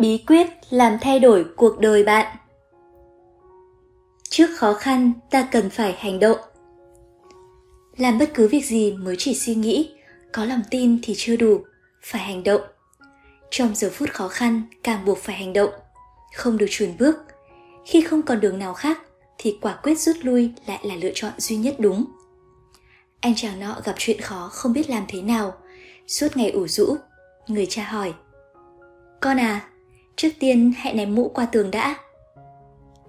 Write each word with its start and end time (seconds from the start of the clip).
Bí 0.00 0.24
quyết 0.26 0.46
làm 0.70 0.98
thay 1.00 1.18
đổi 1.18 1.44
cuộc 1.56 1.78
đời 1.78 2.04
bạn 2.04 2.36
Trước 4.28 4.46
khó 4.56 4.72
khăn, 4.72 5.12
ta 5.30 5.48
cần 5.52 5.70
phải 5.70 5.92
hành 5.92 6.20
động. 6.20 6.38
Làm 7.96 8.18
bất 8.18 8.30
cứ 8.34 8.48
việc 8.48 8.66
gì 8.66 8.92
mới 8.92 9.16
chỉ 9.18 9.34
suy 9.34 9.54
nghĩ, 9.54 9.94
có 10.32 10.44
lòng 10.44 10.62
tin 10.70 10.98
thì 11.02 11.14
chưa 11.16 11.36
đủ, 11.36 11.60
phải 12.02 12.22
hành 12.22 12.44
động. 12.44 12.60
Trong 13.50 13.74
giờ 13.74 13.90
phút 13.92 14.10
khó 14.12 14.28
khăn, 14.28 14.62
càng 14.82 15.04
buộc 15.04 15.18
phải 15.18 15.36
hành 15.36 15.52
động, 15.52 15.70
không 16.36 16.58
được 16.58 16.66
chùn 16.70 16.88
bước. 16.98 17.16
Khi 17.86 18.00
không 18.00 18.22
còn 18.22 18.40
đường 18.40 18.58
nào 18.58 18.74
khác, 18.74 19.00
thì 19.38 19.58
quả 19.60 19.74
quyết 19.82 19.98
rút 19.98 20.16
lui 20.22 20.52
lại 20.66 20.80
là 20.82 20.94
lựa 20.96 21.12
chọn 21.14 21.32
duy 21.38 21.56
nhất 21.56 21.74
đúng. 21.78 22.04
Anh 23.20 23.34
chàng 23.36 23.60
nọ 23.60 23.76
gặp 23.84 23.94
chuyện 23.98 24.20
khó 24.20 24.48
không 24.52 24.72
biết 24.72 24.90
làm 24.90 25.04
thế 25.08 25.22
nào, 25.22 25.54
suốt 26.06 26.36
ngày 26.36 26.50
ủ 26.50 26.68
rũ, 26.68 26.96
người 27.48 27.66
cha 27.66 27.84
hỏi. 27.84 28.14
Con 29.20 29.40
à, 29.40 29.66
trước 30.16 30.30
tiên 30.38 30.72
hãy 30.76 30.94
ném 30.94 31.14
mũ 31.14 31.28
qua 31.28 31.46
tường 31.46 31.70
đã. 31.70 31.96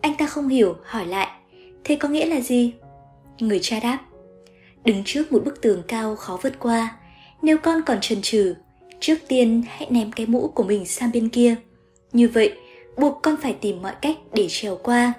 Anh 0.02 0.16
ta 0.18 0.26
không 0.26 0.48
hiểu, 0.48 0.76
hỏi 0.84 1.08
lại, 1.08 1.28
thế 1.84 1.96
có 1.96 2.10
nghĩa 2.10 2.26
là 2.26 2.40
gì? 2.40 2.74
Người 3.40 3.60
cha 3.62 3.80
đáp, 3.80 4.00
đứng 4.86 5.04
trước 5.06 5.32
một 5.32 5.44
bức 5.46 5.62
tường 5.62 5.84
cao 5.88 6.16
khó 6.16 6.40
vượt 6.44 6.60
qua, 6.60 6.98
nếu 7.42 7.58
con 7.58 7.82
còn 7.86 7.98
chần 8.02 8.22
chừ, 8.22 8.56
trước 9.00 9.18
tiên 9.28 9.64
hãy 9.68 9.88
ném 9.92 10.12
cái 10.12 10.26
mũ 10.26 10.48
của 10.48 10.64
mình 10.64 10.86
sang 10.86 11.12
bên 11.14 11.30
kia. 11.30 11.56
Như 12.14 12.28
vậy, 12.28 12.54
buộc 12.98 13.20
con 13.24 13.36
phải 13.42 13.56
tìm 13.62 13.82
mọi 13.82 13.94
cách 14.02 14.18
để 14.34 14.48
trèo 14.50 14.76
qua. 14.84 15.14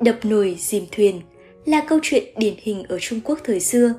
Đập 0.00 0.18
nồi 0.22 0.56
dìm 0.58 0.84
thuyền 0.92 1.20
là 1.64 1.80
câu 1.80 1.98
chuyện 2.02 2.24
điển 2.36 2.54
hình 2.58 2.82
ở 2.88 2.98
Trung 3.00 3.20
Quốc 3.24 3.38
thời 3.44 3.60
xưa. 3.60 3.94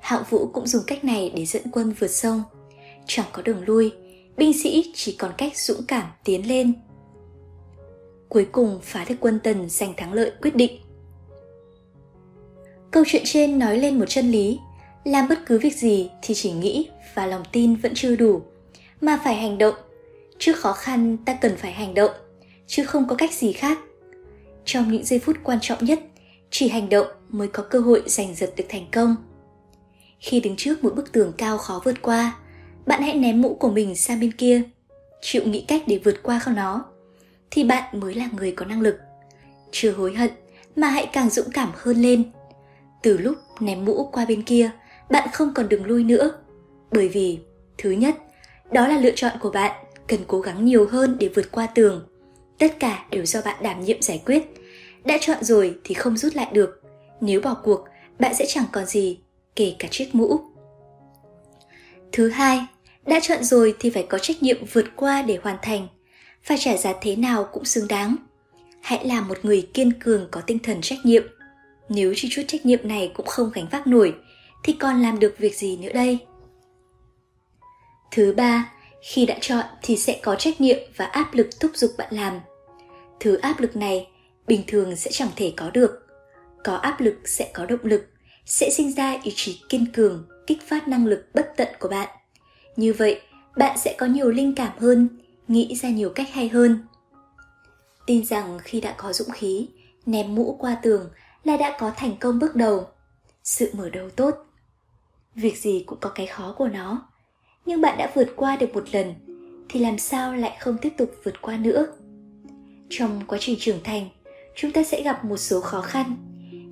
Hạng 0.00 0.22
Vũ 0.30 0.46
cũng 0.52 0.66
dùng 0.66 0.82
cách 0.86 1.04
này 1.04 1.32
để 1.36 1.44
dẫn 1.44 1.62
quân 1.72 1.94
vượt 1.98 2.10
sông. 2.10 2.42
Chẳng 3.06 3.26
có 3.32 3.42
đường 3.42 3.62
lui, 3.66 3.92
binh 4.40 4.62
sĩ 4.62 4.92
chỉ 4.94 5.16
còn 5.18 5.32
cách 5.38 5.56
dũng 5.56 5.82
cảm 5.88 6.06
tiến 6.24 6.48
lên 6.48 6.72
cuối 8.28 8.46
cùng 8.52 8.78
phá 8.82 9.04
được 9.08 9.14
quân 9.20 9.40
Tần 9.44 9.68
giành 9.68 9.94
thắng 9.96 10.12
lợi 10.12 10.32
quyết 10.42 10.56
định. 10.56 10.80
Câu 12.90 13.04
chuyện 13.06 13.22
trên 13.24 13.58
nói 13.58 13.78
lên 13.78 13.98
một 13.98 14.04
chân 14.08 14.30
lý, 14.30 14.58
làm 15.04 15.28
bất 15.28 15.38
cứ 15.46 15.58
việc 15.58 15.76
gì 15.76 16.10
thì 16.22 16.34
chỉ 16.34 16.52
nghĩ 16.52 16.88
và 17.14 17.26
lòng 17.26 17.42
tin 17.52 17.74
vẫn 17.74 17.92
chưa 17.94 18.16
đủ, 18.16 18.42
mà 19.00 19.20
phải 19.24 19.34
hành 19.34 19.58
động. 19.58 19.74
Trước 20.38 20.56
khó 20.56 20.72
khăn 20.72 21.16
ta 21.24 21.34
cần 21.40 21.56
phải 21.56 21.72
hành 21.72 21.94
động, 21.94 22.10
chứ 22.66 22.84
không 22.84 23.08
có 23.08 23.16
cách 23.16 23.32
gì 23.32 23.52
khác. 23.52 23.78
Trong 24.64 24.92
những 24.92 25.04
giây 25.04 25.18
phút 25.18 25.36
quan 25.42 25.58
trọng 25.60 25.84
nhất, 25.84 26.00
chỉ 26.50 26.68
hành 26.68 26.88
động 26.88 27.06
mới 27.28 27.48
có 27.48 27.62
cơ 27.62 27.80
hội 27.80 28.02
giành 28.06 28.34
giật 28.34 28.52
được 28.56 28.64
thành 28.68 28.86
công. 28.92 29.16
Khi 30.18 30.40
đứng 30.40 30.56
trước 30.56 30.84
một 30.84 30.94
bức 30.96 31.12
tường 31.12 31.32
cao 31.38 31.58
khó 31.58 31.80
vượt 31.84 32.02
qua, 32.02 32.36
bạn 32.86 33.02
hãy 33.02 33.14
ném 33.14 33.42
mũ 33.42 33.54
của 33.54 33.70
mình 33.70 33.94
sang 33.94 34.20
bên 34.20 34.32
kia, 34.32 34.62
chịu 35.20 35.42
nghĩ 35.44 35.64
cách 35.68 35.82
để 35.86 36.00
vượt 36.04 36.22
qua 36.22 36.38
không 36.38 36.54
nó 36.54 36.84
thì 37.50 37.64
bạn 37.64 38.00
mới 38.00 38.14
là 38.14 38.28
người 38.36 38.52
có 38.52 38.66
năng 38.66 38.80
lực. 38.80 38.98
Chưa 39.70 39.92
hối 39.92 40.14
hận 40.14 40.30
mà 40.76 40.88
hãy 40.88 41.06
càng 41.12 41.30
dũng 41.30 41.50
cảm 41.50 41.72
hơn 41.74 41.96
lên. 41.96 42.22
Từ 43.02 43.18
lúc 43.18 43.36
ném 43.60 43.84
mũ 43.84 44.08
qua 44.12 44.24
bên 44.24 44.42
kia, 44.42 44.70
bạn 45.10 45.28
không 45.32 45.54
còn 45.54 45.68
đường 45.68 45.84
lui 45.84 46.04
nữa. 46.04 46.32
Bởi 46.90 47.08
vì, 47.08 47.38
thứ 47.78 47.90
nhất, 47.90 48.16
đó 48.72 48.88
là 48.88 48.98
lựa 48.98 49.10
chọn 49.10 49.32
của 49.40 49.50
bạn, 49.50 49.84
cần 50.08 50.20
cố 50.26 50.40
gắng 50.40 50.64
nhiều 50.64 50.88
hơn 50.90 51.16
để 51.20 51.28
vượt 51.34 51.52
qua 51.52 51.66
tường. 51.66 52.06
Tất 52.58 52.80
cả 52.80 53.06
đều 53.10 53.26
do 53.26 53.40
bạn 53.44 53.62
đảm 53.62 53.80
nhiệm 53.80 54.02
giải 54.02 54.22
quyết. 54.26 54.42
Đã 55.04 55.18
chọn 55.20 55.44
rồi 55.44 55.78
thì 55.84 55.94
không 55.94 56.16
rút 56.16 56.34
lại 56.34 56.50
được. 56.52 56.82
Nếu 57.20 57.40
bỏ 57.40 57.54
cuộc, 57.64 57.84
bạn 58.18 58.34
sẽ 58.34 58.44
chẳng 58.48 58.64
còn 58.72 58.86
gì, 58.86 59.18
kể 59.56 59.74
cả 59.78 59.88
chiếc 59.90 60.14
mũ. 60.14 60.40
Thứ 62.12 62.28
hai, 62.28 62.66
đã 63.06 63.20
chọn 63.22 63.44
rồi 63.44 63.74
thì 63.78 63.90
phải 63.90 64.06
có 64.08 64.18
trách 64.18 64.42
nhiệm 64.42 64.64
vượt 64.72 64.86
qua 64.96 65.22
để 65.22 65.38
hoàn 65.42 65.56
thành– 65.62 65.88
phải 66.42 66.58
trả 66.58 66.76
giá 66.76 66.92
thế 67.00 67.16
nào 67.16 67.48
cũng 67.52 67.64
xứng 67.64 67.88
đáng. 67.88 68.16
Hãy 68.82 69.06
là 69.06 69.20
một 69.20 69.38
người 69.42 69.68
kiên 69.74 69.92
cường 69.92 70.28
có 70.30 70.40
tinh 70.40 70.58
thần 70.58 70.80
trách 70.80 70.98
nhiệm. 71.04 71.22
Nếu 71.88 72.12
chỉ 72.16 72.28
chút 72.30 72.42
trách 72.48 72.66
nhiệm 72.66 72.88
này 72.88 73.12
cũng 73.14 73.26
không 73.26 73.50
gánh 73.54 73.66
vác 73.70 73.86
nổi, 73.86 74.14
thì 74.64 74.72
còn 74.72 75.02
làm 75.02 75.18
được 75.18 75.34
việc 75.38 75.56
gì 75.56 75.76
nữa 75.76 75.92
đây? 75.94 76.18
Thứ 78.10 78.34
ba, 78.36 78.72
khi 79.02 79.26
đã 79.26 79.36
chọn 79.40 79.64
thì 79.82 79.96
sẽ 79.96 80.20
có 80.22 80.34
trách 80.34 80.60
nhiệm 80.60 80.78
và 80.96 81.04
áp 81.04 81.34
lực 81.34 81.60
thúc 81.60 81.70
giục 81.74 81.90
bạn 81.98 82.14
làm. 82.14 82.40
Thứ 83.20 83.36
áp 83.36 83.60
lực 83.60 83.76
này 83.76 84.08
bình 84.46 84.62
thường 84.66 84.96
sẽ 84.96 85.10
chẳng 85.10 85.30
thể 85.36 85.52
có 85.56 85.70
được. 85.70 86.06
Có 86.64 86.74
áp 86.74 87.00
lực 87.00 87.14
sẽ 87.24 87.50
có 87.54 87.66
động 87.66 87.80
lực, 87.82 88.06
sẽ 88.50 88.70
sinh 88.70 88.92
ra 88.92 89.18
ý 89.22 89.32
chí 89.36 89.60
kiên 89.68 89.86
cường, 89.92 90.24
kích 90.46 90.62
phát 90.68 90.88
năng 90.88 91.06
lực 91.06 91.24
bất 91.34 91.52
tận 91.56 91.68
của 91.80 91.88
bạn. 91.88 92.08
Như 92.76 92.92
vậy, 92.92 93.20
bạn 93.56 93.78
sẽ 93.78 93.94
có 93.98 94.06
nhiều 94.06 94.30
linh 94.30 94.54
cảm 94.54 94.72
hơn, 94.78 95.08
nghĩ 95.48 95.74
ra 95.74 95.88
nhiều 95.88 96.10
cách 96.14 96.28
hay 96.32 96.48
hơn. 96.48 96.78
Tin 98.06 98.26
rằng 98.26 98.58
khi 98.62 98.80
đã 98.80 98.94
có 98.96 99.12
dũng 99.12 99.30
khí, 99.30 99.68
ném 100.06 100.34
mũ 100.34 100.56
qua 100.60 100.76
tường 100.82 101.10
là 101.44 101.56
đã 101.56 101.76
có 101.80 101.92
thành 101.96 102.16
công 102.20 102.38
bước 102.38 102.56
đầu. 102.56 102.86
Sự 103.44 103.70
mở 103.72 103.90
đầu 103.90 104.10
tốt. 104.10 104.34
Việc 105.34 105.58
gì 105.58 105.84
cũng 105.86 105.98
có 106.00 106.10
cái 106.10 106.26
khó 106.26 106.54
của 106.58 106.68
nó. 106.68 107.08
Nhưng 107.66 107.80
bạn 107.80 107.98
đã 107.98 108.10
vượt 108.14 108.28
qua 108.36 108.56
được 108.56 108.74
một 108.74 108.84
lần, 108.92 109.14
thì 109.68 109.80
làm 109.80 109.98
sao 109.98 110.34
lại 110.34 110.56
không 110.60 110.76
tiếp 110.82 110.92
tục 110.96 111.14
vượt 111.24 111.42
qua 111.42 111.56
nữa? 111.56 111.86
Trong 112.90 113.20
quá 113.26 113.38
trình 113.40 113.56
trưởng 113.60 113.82
thành, 113.84 114.08
chúng 114.54 114.72
ta 114.72 114.82
sẽ 114.84 115.02
gặp 115.02 115.24
một 115.24 115.36
số 115.36 115.60
khó 115.60 115.80
khăn, 115.80 116.16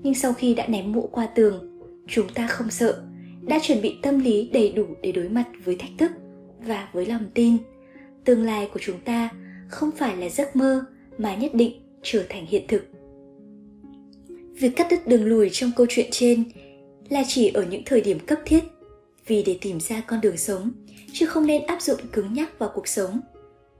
nhưng 0.02 0.14
sau 0.14 0.32
khi 0.32 0.54
đã 0.54 0.66
ném 0.66 0.92
mũ 0.92 1.08
qua 1.12 1.26
tường, 1.26 1.67
chúng 2.08 2.28
ta 2.34 2.46
không 2.46 2.70
sợ, 2.70 3.02
đã 3.42 3.58
chuẩn 3.62 3.82
bị 3.82 3.96
tâm 4.02 4.18
lý 4.18 4.50
đầy 4.52 4.72
đủ 4.72 4.86
để 5.02 5.12
đối 5.12 5.28
mặt 5.28 5.44
với 5.64 5.76
thách 5.76 5.90
thức 5.98 6.10
và 6.66 6.88
với 6.92 7.06
lòng 7.06 7.26
tin. 7.34 7.56
Tương 8.24 8.42
lai 8.42 8.68
của 8.72 8.80
chúng 8.82 9.00
ta 9.04 9.28
không 9.68 9.90
phải 9.90 10.16
là 10.16 10.28
giấc 10.28 10.56
mơ 10.56 10.84
mà 11.18 11.34
nhất 11.34 11.54
định 11.54 11.72
trở 12.02 12.24
thành 12.28 12.46
hiện 12.46 12.62
thực. 12.68 12.82
Việc 14.60 14.76
cắt 14.76 14.86
đứt 14.90 15.06
đường 15.06 15.24
lùi 15.24 15.48
trong 15.52 15.70
câu 15.76 15.86
chuyện 15.88 16.06
trên 16.10 16.44
là 17.08 17.22
chỉ 17.28 17.48
ở 17.48 17.66
những 17.70 17.82
thời 17.86 18.00
điểm 18.00 18.18
cấp 18.26 18.38
thiết 18.46 18.64
vì 19.26 19.42
để 19.42 19.58
tìm 19.60 19.80
ra 19.80 20.00
con 20.00 20.20
đường 20.20 20.36
sống 20.36 20.70
chứ 21.12 21.26
không 21.26 21.46
nên 21.46 21.66
áp 21.66 21.82
dụng 21.82 22.00
cứng 22.12 22.32
nhắc 22.32 22.58
vào 22.58 22.70
cuộc 22.74 22.88
sống. 22.88 23.20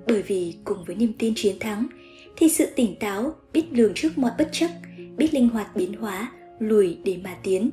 Bởi 0.07 0.23
vì 0.23 0.55
cùng 0.65 0.85
với 0.85 0.97
niềm 0.97 1.13
tin 1.19 1.33
chiến 1.37 1.57
thắng 1.61 1.87
thì 2.37 2.49
sự 2.49 2.67
tỉnh 2.77 2.97
táo 3.01 3.35
biết 3.53 3.65
lường 3.71 3.93
trước 3.95 4.19
mọi 4.19 4.31
bất 4.39 4.49
chấp 4.53 4.71
biết 5.17 5.35
linh 5.35 5.49
hoạt 5.49 5.77
biến 5.77 5.93
hóa 5.95 6.33
lùi 6.59 6.99
để 7.05 7.19
mà 7.25 7.37
tiến 7.43 7.71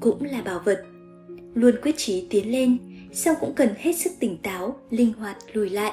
cũng 0.00 0.24
là 0.24 0.42
bảo 0.42 0.60
vật. 0.64 0.84
Luôn 1.54 1.74
quyết 1.82 1.94
chí 1.96 2.26
tiến 2.30 2.52
lên 2.52 2.78
song 3.12 3.36
cũng 3.40 3.54
cần 3.54 3.68
hết 3.78 3.92
sức 3.92 4.12
tỉnh 4.20 4.38
táo, 4.42 4.76
linh 4.90 5.12
hoạt 5.12 5.36
lùi 5.52 5.70
lại. 5.70 5.92